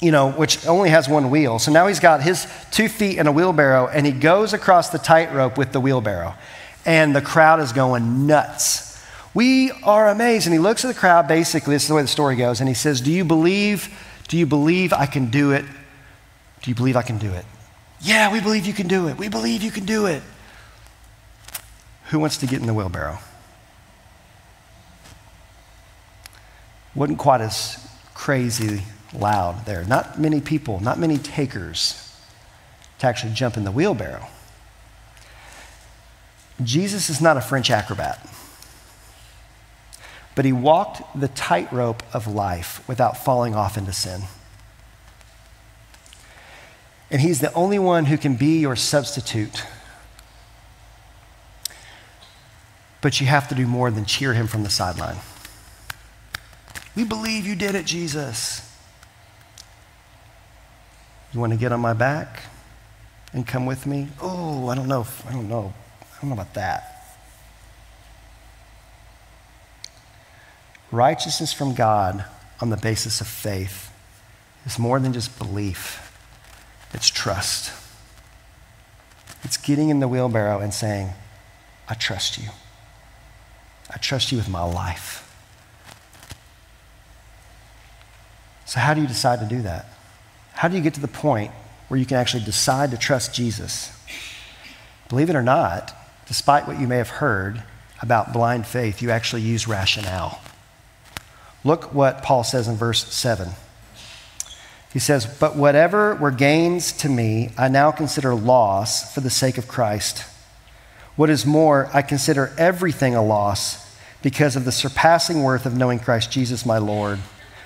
[0.00, 1.58] you know, which only has one wheel.
[1.58, 4.98] So now he's got his two feet in a wheelbarrow and he goes across the
[4.98, 6.34] tightrope with the wheelbarrow.
[6.86, 9.04] And the crowd is going nuts.
[9.34, 10.46] We are amazed.
[10.46, 12.68] And he looks at the crowd, basically, this is the way the story goes, and
[12.68, 13.88] he says, Do you believe,
[14.28, 15.64] do you believe I can do it
[16.62, 17.44] do you believe I can do it?
[18.00, 19.18] Yeah, we believe you can do it.
[19.18, 20.22] We believe you can do it.
[22.06, 23.18] Who wants to get in the wheelbarrow?
[26.94, 28.82] Wasn't quite as crazy
[29.14, 29.84] loud there.
[29.84, 31.98] Not many people, not many takers
[32.98, 34.26] to actually jump in the wheelbarrow.
[36.62, 38.24] Jesus is not a French acrobat,
[40.34, 44.22] but he walked the tightrope of life without falling off into sin.
[47.12, 49.64] And He's the only one who can be your substitute.
[53.00, 55.18] But you have to do more than cheer Him from the sideline.
[56.96, 58.68] We believe you did it, Jesus.
[61.32, 62.42] You want to get on my back
[63.32, 64.08] and come with me?
[64.20, 65.02] Oh, I don't know.
[65.02, 65.72] If, I don't know.
[66.00, 66.88] I don't know about that.
[70.90, 72.24] Righteousness from God
[72.60, 73.90] on the basis of faith
[74.66, 76.11] is more than just belief,
[76.92, 77.72] it's trust.
[79.44, 81.10] It's getting in the wheelbarrow and saying,
[81.88, 82.48] I trust you.
[83.90, 85.18] I trust you with my life.
[88.64, 89.86] So, how do you decide to do that?
[90.54, 91.50] How do you get to the point
[91.88, 93.92] where you can actually decide to trust Jesus?
[95.08, 95.94] Believe it or not,
[96.26, 97.62] despite what you may have heard
[98.00, 100.40] about blind faith, you actually use rationale.
[101.64, 103.50] Look what Paul says in verse 7.
[104.92, 109.58] He says, But whatever were gains to me, I now consider loss for the sake
[109.58, 110.24] of Christ.
[111.16, 115.98] What is more, I consider everything a loss because of the surpassing worth of knowing
[115.98, 117.18] Christ Jesus my Lord,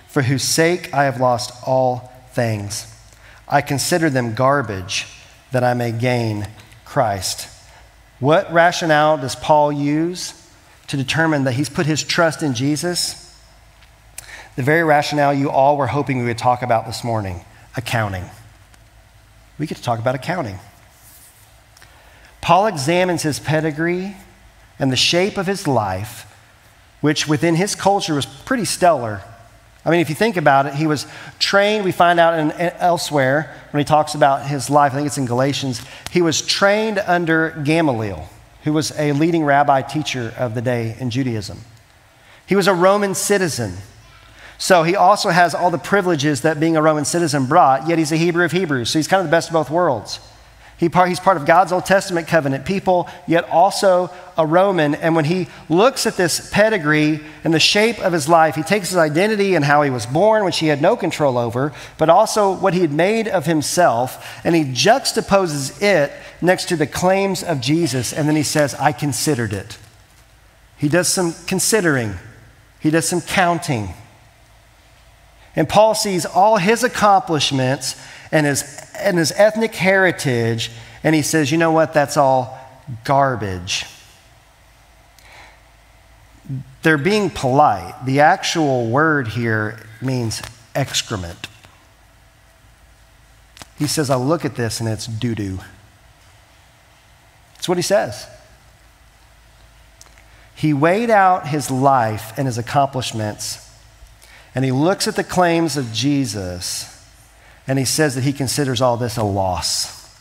[0.09, 2.93] for whose sake I have lost all things.
[3.49, 5.07] I consider them garbage
[5.53, 6.49] that I may gain
[6.85, 7.49] Christ.
[8.19, 10.51] What rationale does Paul use
[10.89, 13.26] to determine that he's put his trust in Jesus?
[14.57, 17.45] The very rationale you all were hoping we would talk about this morning
[17.77, 18.25] accounting.
[19.59, 20.59] We get to talk about accounting.
[22.41, 24.17] Paul examines his pedigree
[24.79, 26.33] and the shape of his life,
[27.03, 29.23] which within his culture was pretty stellar.
[29.85, 31.07] I mean, if you think about it, he was
[31.39, 35.19] trained, we find out in, elsewhere when he talks about his life, I think it's
[35.19, 38.27] in Galatians, he was trained under Gamaliel,
[38.65, 41.61] who was a leading rabbi teacher of the day in Judaism.
[42.47, 43.75] He was a Roman citizen.
[44.59, 48.13] So he also has all the privileges that being a Roman citizen brought, yet he's
[48.13, 48.91] a Hebrew of Hebrews.
[48.91, 50.21] So he's kind of the best of both worlds.
[50.79, 54.95] He part, he's part of God's Old Testament covenant people, yet also a Roman.
[54.95, 58.91] And when he looks at this pedigree and the shape of his life, he takes
[58.91, 62.55] his identity and how he was born, which he had no control over, but also
[62.55, 67.63] what he had made of himself, and he juxtaposes it next to the claims of
[67.63, 68.13] Jesus.
[68.13, 69.79] And then he says, I considered it.
[70.77, 72.17] He does some considering,
[72.81, 73.95] he does some counting.
[75.57, 78.63] And Paul sees all his accomplishments and his,
[79.01, 80.71] and his ethnic heritage,
[81.03, 81.95] and he says, you know what?
[81.95, 82.59] That's all
[83.05, 83.87] garbage.
[86.83, 88.05] They're being polite.
[88.05, 90.43] The actual word here means
[90.75, 91.49] excrement.
[93.79, 95.59] He says, I look at this and it's doo doo.
[97.55, 98.29] That's what he says.
[100.55, 103.66] He weighed out his life and his accomplishments
[104.57, 106.91] and he looks at the claims of Jesus
[107.67, 110.19] and he says that he considers all this a loss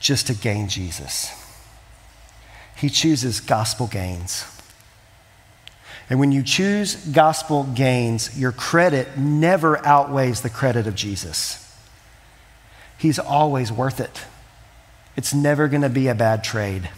[0.00, 1.30] just to gain Jesus.
[2.74, 4.46] He chooses gospel gains.
[6.08, 11.64] And when you choose gospel gains, your credit never outweighs the credit of Jesus.
[12.96, 14.22] He's always worth it.
[15.16, 16.88] It's never going to be a bad trade.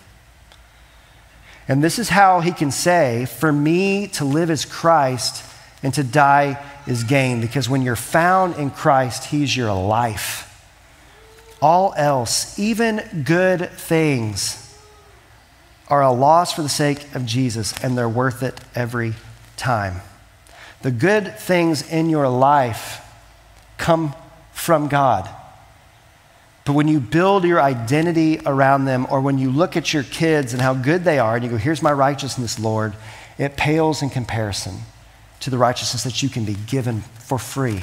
[1.67, 5.50] And this is how he can say, For me to live as Christ
[5.83, 10.47] and to die is gain because when you're found in Christ, He's your life.
[11.63, 14.67] All else, even good things,
[15.89, 19.15] are a loss for the sake of Jesus, and they're worth it every
[19.57, 20.01] time.
[20.83, 23.05] The good things in your life
[23.77, 24.15] come
[24.53, 25.29] from God.
[26.65, 30.53] But when you build your identity around them, or when you look at your kids
[30.53, 32.95] and how good they are, and you go, Here's my righteousness, Lord,
[33.37, 34.77] it pales in comparison
[35.41, 37.81] to the righteousness that you can be given for free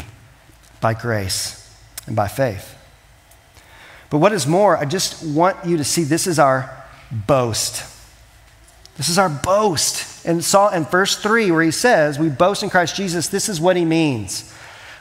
[0.79, 2.75] by grace and by faith.
[4.09, 6.71] But what is more, I just want you to see this is our
[7.11, 7.83] boast.
[8.95, 10.25] This is our boast.
[10.25, 13.59] And saw in verse 3 where he says, We boast in Christ Jesus, this is
[13.59, 14.53] what he means.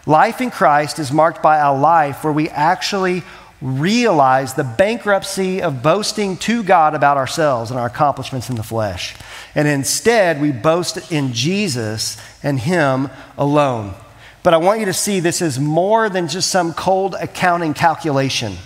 [0.07, 3.23] Life in Christ is marked by a life where we actually
[3.61, 9.17] realize the bankruptcy of boasting to God about ourselves and our accomplishments in the flesh.
[9.55, 13.95] And instead, we boast in Jesus and Him alone.
[14.43, 18.57] But I want you to see this is more than just some cold accounting calculation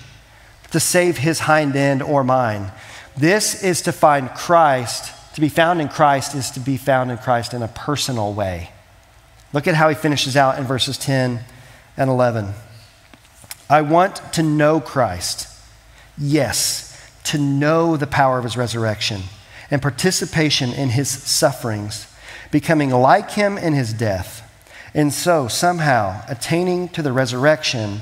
[0.72, 2.72] to save His hind end or mine.
[3.16, 5.14] This is to find Christ.
[5.35, 8.70] To be found in Christ is to be found in Christ in a personal way.
[9.53, 11.41] Look at how he finishes out in verses 10
[11.97, 12.53] and 11.
[13.71, 15.47] I want to know Christ.
[16.18, 19.23] Yes, to know the power of his resurrection
[19.71, 22.12] and participation in his sufferings,
[22.51, 24.43] becoming like him in his death,
[24.93, 28.01] and so somehow attaining to the resurrection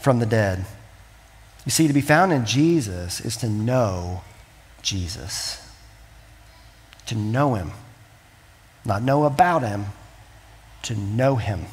[0.00, 0.66] from the dead.
[1.64, 4.22] You see, to be found in Jesus is to know
[4.82, 5.64] Jesus,
[7.06, 7.70] to know him,
[8.84, 9.86] not know about him,
[10.82, 11.66] to know him,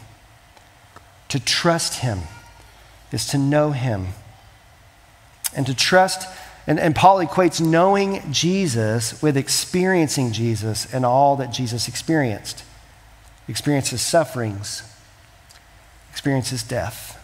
[1.30, 2.20] to trust him
[3.12, 4.08] is to know him
[5.56, 6.28] and to trust.
[6.68, 12.64] And, and Paul equates knowing Jesus with experiencing Jesus and all that Jesus experienced.
[13.48, 14.84] Experiences sufferings,
[16.10, 17.18] experiences death.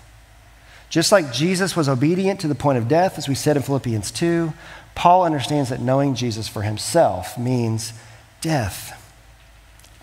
[0.89, 4.09] Just like Jesus was obedient to the point of death, as we said in Philippians
[4.11, 4.53] 2,
[4.95, 7.93] Paul understands that knowing Jesus for himself means
[8.41, 9.13] death,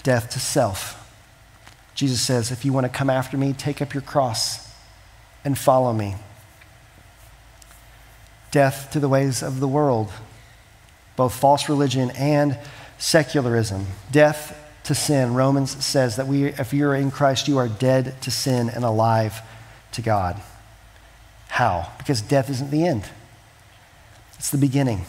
[0.03, 1.01] death to self.
[1.95, 4.64] Jesus says, If you want to come after me, take up your cross
[5.45, 6.16] and follow me.
[8.51, 10.12] Death to the ways of the world,
[11.16, 12.59] both false religion and
[12.99, 13.86] secularism.
[14.11, 15.34] Death to sin.
[15.34, 19.40] Romans says that we, if you're in Christ, you are dead to sin and alive
[19.92, 20.40] to God.
[21.49, 21.92] How?
[21.99, 23.05] Because death isn't the end,
[24.38, 25.03] it's the beginning.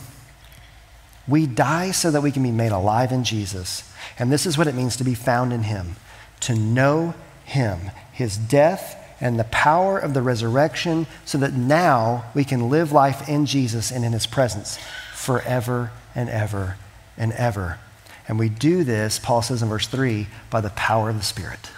[1.28, 3.92] We die so that we can be made alive in Jesus.
[4.20, 5.96] And this is what it means to be found in Him
[6.42, 7.16] to know
[7.46, 12.92] Him, His death, and the power of the resurrection, so that now we can live
[12.92, 14.78] life in Jesus and in His presence
[15.14, 16.78] forever and ever
[17.18, 17.80] and ever.
[18.28, 21.72] And we do this, Paul says in verse 3, by the power of the Spirit.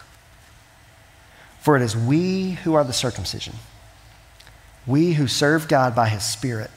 [1.59, 3.55] For it is we who are the circumcision
[4.87, 6.71] we who serve God by his Spirit,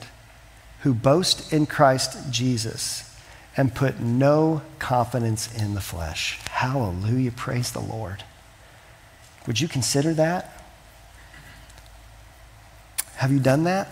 [0.81, 3.07] who boast in Christ Jesus
[3.55, 6.37] and put no confidence in the flesh.
[6.49, 7.31] Hallelujah.
[7.31, 8.23] Praise the Lord.
[9.47, 10.63] Would you consider that?
[13.15, 13.87] Have you done that?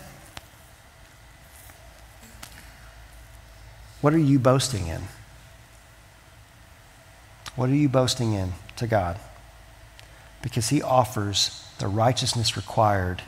[4.00, 5.02] What are you boasting in?
[7.56, 9.18] What are you boasting in to God?
[10.42, 13.22] Because He offers the righteousness required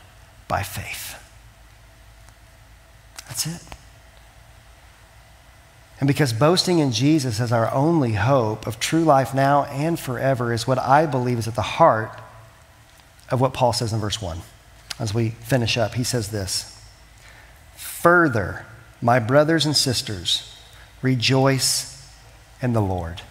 [0.49, 1.17] by faith.
[3.29, 3.63] That's it.
[6.03, 10.53] And because boasting in Jesus as our only hope of true life now and forever
[10.53, 12.21] is what I believe is at the heart
[13.31, 14.41] of what Paul says in verse 1.
[14.99, 16.77] As we finish up, he says this
[17.77, 18.67] Further,
[19.01, 20.53] my brothers and sisters,
[21.03, 22.13] rejoice
[22.61, 23.23] in the Lord.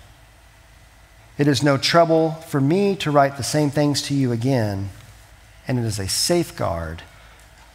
[1.38, 4.92] It is no trouble for me to write the same things to you again,
[5.68, 7.02] and it is a safeguard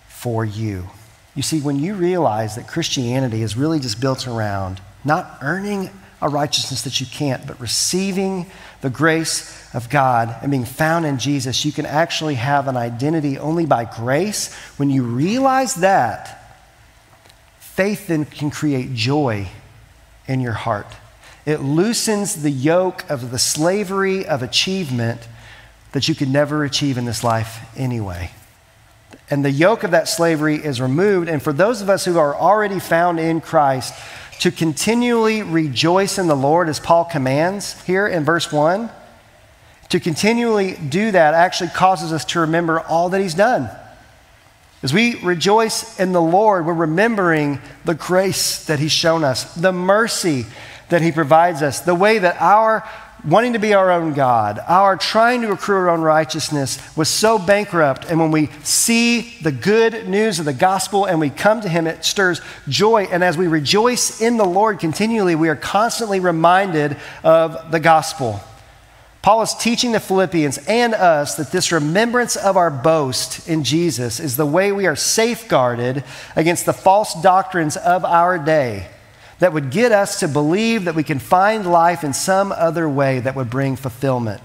[0.09, 0.89] for you.
[1.35, 5.91] You see, when you realize that Christianity is really just built around not earning
[6.21, 8.47] a righteousness that you can't, but receiving
[8.81, 13.39] the grace of God and being found in Jesus, you can actually have an identity
[13.39, 14.55] only by grace.
[14.77, 16.59] When you realize that,
[17.59, 19.49] faith then can create joy
[20.27, 20.87] in your heart.
[21.45, 25.29] It loosens the yoke of the slavery of achievement
[25.93, 28.31] that you could never achieve in this life anyway
[29.29, 31.29] and the yoke of that slavery is removed.
[31.29, 33.95] And for those of us who are already found in Christ,
[34.41, 38.91] to continually rejoice in the Lord, as Paul commands here in verse 1,
[39.89, 43.71] to continually do that actually causes us to remember all that He's done.
[44.83, 49.73] As we rejoice in the Lord, we're remembering the grace that He's shown us, the
[49.73, 50.45] mercy
[50.91, 52.89] that He provides us, the way that our
[53.27, 57.39] wanting to be our own God, our trying to accrue our own righteousness was so
[57.39, 58.07] bankrupt.
[58.09, 61.87] And when we see the good news of the gospel and we come to Him,
[61.87, 63.05] it stirs joy.
[63.05, 68.41] And as we rejoice in the Lord continually, we are constantly reminded of the gospel.
[69.23, 74.21] Paul is teaching the Philippians and us that this remembrance of our boast in Jesus
[74.21, 76.05] is the way we are safeguarded
[76.37, 78.87] against the false doctrines of our day
[79.39, 83.21] that would get us to believe that we can find life in some other way
[83.21, 84.41] that would bring fulfillment.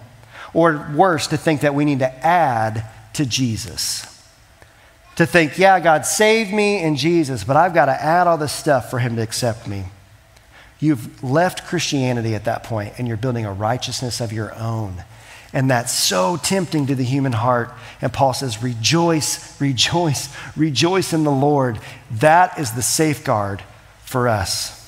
[0.53, 4.05] Or worse, to think that we need to add to Jesus.
[5.15, 8.51] To think, yeah, God saved me in Jesus, but I've got to add all this
[8.51, 9.85] stuff for him to accept me.
[10.79, 15.03] You've left Christianity at that point and you're building a righteousness of your own.
[15.53, 17.71] And that's so tempting to the human heart.
[18.01, 21.79] And Paul says, Rejoice, rejoice, rejoice in the Lord.
[22.09, 23.61] That is the safeguard
[24.03, 24.80] for us.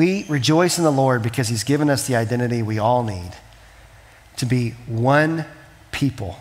[0.00, 3.32] We rejoice in the Lord because he's given us the identity we all need
[4.38, 5.44] to be one
[5.92, 6.38] people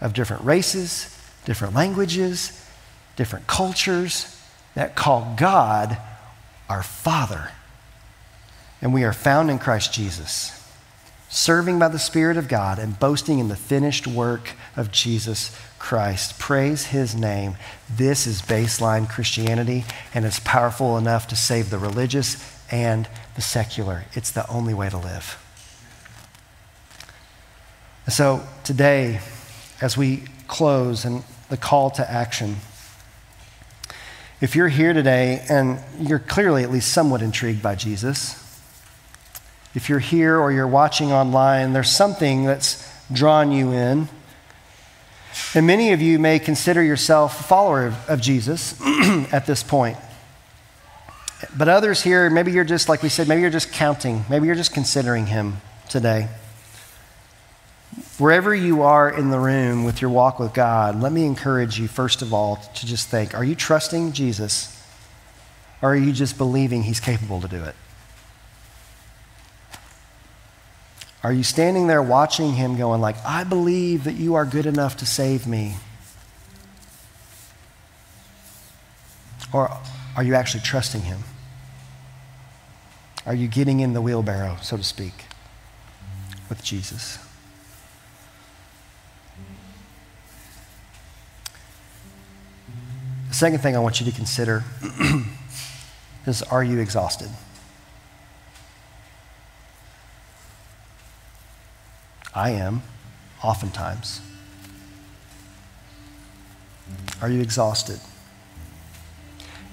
[0.00, 2.66] of different races, different languages,
[3.16, 4.40] different cultures
[4.74, 5.98] that call God
[6.70, 7.50] our Father.
[8.80, 10.66] And we are found in Christ Jesus,
[11.28, 16.38] serving by the Spirit of God and boasting in the finished work of Jesus Christ.
[16.38, 17.56] Praise his name.
[17.94, 19.84] This is baseline Christianity,
[20.14, 22.36] and it's powerful enough to save the religious
[22.72, 24.06] and the secular.
[24.14, 25.38] It's the only way to live.
[28.08, 29.20] So today,
[29.80, 32.56] as we close and the call to action,
[34.40, 38.38] if you're here today and you're clearly at least somewhat intrigued by Jesus,
[39.74, 44.08] if you're here or you're watching online, there's something that's drawn you in.
[45.54, 48.80] And many of you may consider yourself a follower of Jesus
[49.32, 49.96] at this point.
[51.56, 54.24] But others here, maybe you're just, like we said, maybe you're just counting.
[54.30, 55.56] Maybe you're just considering him
[55.88, 56.28] today.
[58.18, 61.88] Wherever you are in the room with your walk with God, let me encourage you,
[61.88, 64.82] first of all, to just think are you trusting Jesus
[65.82, 67.74] or are you just believing he's capable to do it?
[71.24, 74.96] Are you standing there watching him going like, I believe that you are good enough
[74.98, 75.76] to save me?
[79.52, 79.70] Or
[80.16, 81.20] are you actually trusting him?
[83.24, 85.26] Are you getting in the wheelbarrow, so to speak,
[86.48, 87.18] with Jesus?
[93.28, 94.64] The second thing I want you to consider
[96.26, 97.30] is are you exhausted?
[102.34, 102.82] I am,
[103.42, 104.20] oftentimes.
[107.20, 108.00] Are you exhausted?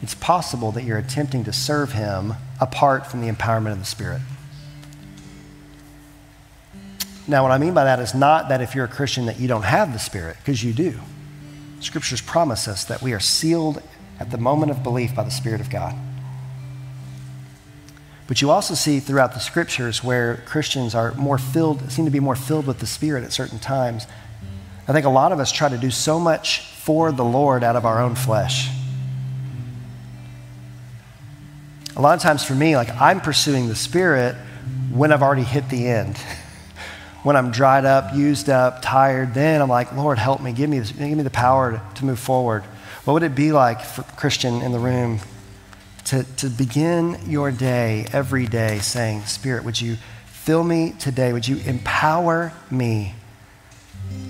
[0.02, 4.22] It's possible that you're attempting to serve Him apart from the empowerment of the Spirit.
[7.28, 9.48] Now, what I mean by that is not that if you're a Christian that you
[9.48, 11.00] don't have the Spirit, because you do.
[11.80, 13.84] Scriptures promise us that we are sealed
[14.20, 15.96] at the moment of belief by the Spirit of God.
[18.28, 22.20] But you also see throughout the scriptures where Christians are more filled, seem to be
[22.20, 24.06] more filled with the Spirit at certain times.
[24.88, 27.76] I think a lot of us try to do so much for the Lord out
[27.76, 28.70] of our own flesh.
[32.00, 34.38] A lot of times for me, like I'm pursuing the Spirit
[34.90, 36.18] when I've already hit the end.
[37.24, 40.54] when I'm dried up, used up, tired, then I'm like, Lord, help me.
[40.54, 42.64] Give me, this, give me the power to, to move forward.
[43.04, 45.20] What would it be like for Christian in the room
[46.06, 49.98] to, to begin your day every day saying, Spirit, would you
[50.28, 51.34] fill me today?
[51.34, 53.14] Would you empower me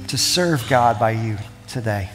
[0.08, 2.10] to serve God by you today?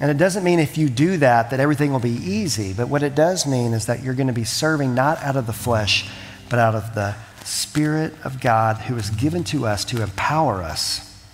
[0.00, 3.02] And it doesn't mean if you do that that everything will be easy, but what
[3.02, 6.08] it does mean is that you're going to be serving not out of the flesh,
[6.50, 11.24] but out of the Spirit of God who is given to us to empower us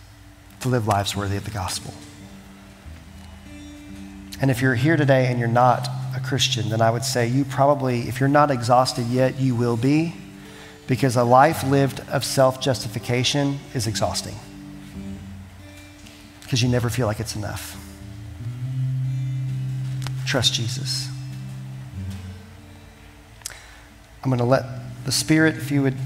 [0.60, 1.92] to live lives worthy of the gospel.
[4.40, 7.44] And if you're here today and you're not a Christian, then I would say you
[7.44, 10.14] probably, if you're not exhausted yet, you will be,
[10.86, 14.34] because a life lived of self justification is exhausting.
[16.42, 17.81] Because you never feel like it's enough.
[20.32, 21.10] Trust Jesus.
[24.24, 24.64] I'm going to let
[25.04, 25.98] the Spirit, if you would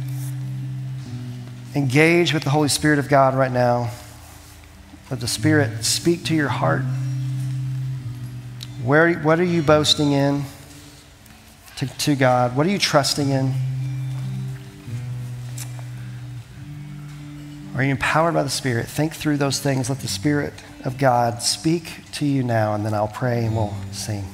[1.76, 3.92] engage with the Holy Spirit of God right now,
[5.12, 6.82] let the Spirit speak to your heart.
[8.82, 10.42] Where, what are you boasting in
[11.76, 12.56] to, to God?
[12.56, 13.54] What are you trusting in?
[17.76, 18.88] Are you empowered by the Spirit?
[18.88, 19.88] Think through those things.
[19.88, 20.52] Let the Spirit
[20.84, 24.24] of God speak to you now, and then I'll pray and we'll sing.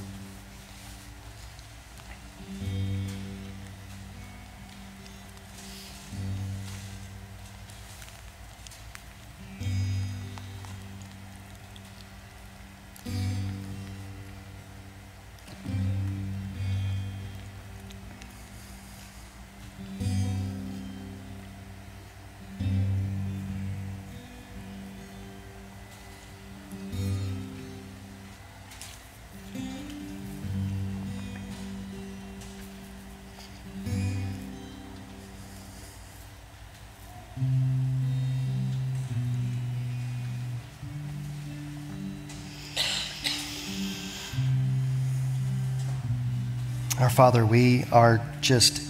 [47.13, 48.81] Father, we are just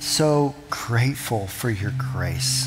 [0.00, 2.66] so grateful for your grace.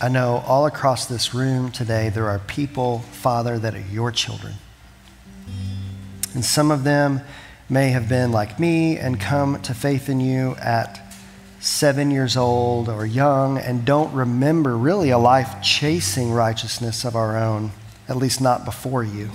[0.00, 4.54] I know all across this room today there are people, Father, that are your children.
[6.34, 7.20] And some of them
[7.68, 11.00] may have been like me and come to faith in you at
[11.60, 17.36] seven years old or young and don't remember really a life chasing righteousness of our
[17.36, 17.70] own,
[18.08, 19.30] at least not before you.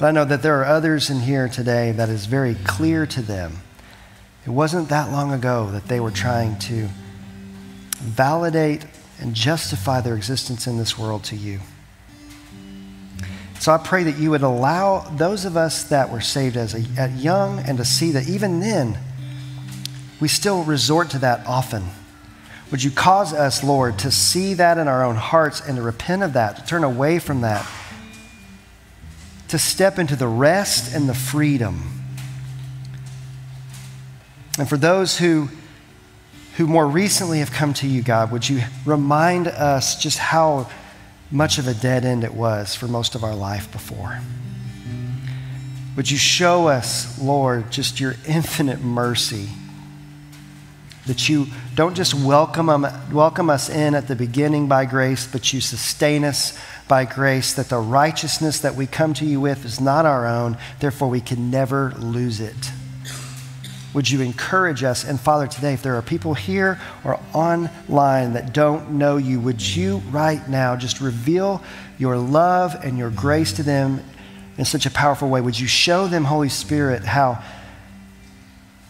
[0.00, 3.20] But I know that there are others in here today that is very clear to
[3.20, 3.58] them.
[4.46, 6.88] It wasn't that long ago that they were trying to
[7.98, 8.86] validate
[9.20, 11.60] and justify their existence in this world to you.
[13.58, 16.82] So I pray that you would allow those of us that were saved as a,
[16.98, 18.96] at young and to see that even then,
[20.18, 21.84] we still resort to that often.
[22.70, 26.22] Would you cause us, Lord, to see that in our own hearts and to repent
[26.22, 27.66] of that, to turn away from that,
[29.50, 32.02] to step into the rest and the freedom.
[34.58, 35.48] And for those who
[36.56, 40.68] who more recently have come to you, God, would you remind us just how
[41.30, 44.20] much of a dead end it was for most of our life before?
[45.96, 49.48] Would you show us, Lord, just your infinite mercy?
[51.06, 55.60] That you don't just welcome, welcome us in at the beginning by grace, but you
[55.60, 60.04] sustain us by grace, that the righteousness that we come to you with is not
[60.04, 62.70] our own, therefore we can never lose it.
[63.94, 65.04] Would you encourage us?
[65.04, 69.60] And Father, today, if there are people here or online that don't know you, would
[69.60, 71.62] you right now just reveal
[71.98, 74.02] your love and your grace to them
[74.58, 75.40] in such a powerful way?
[75.40, 77.42] Would you show them, Holy Spirit, how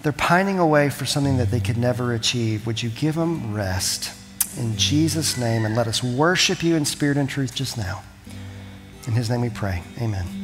[0.02, 2.66] they're pining away for something that they could never achieve?
[2.66, 4.12] Would you give them rest
[4.58, 8.02] in Jesus' name and let us worship you in spirit and truth just now?
[9.06, 9.82] In his name we pray.
[10.00, 10.39] Amen.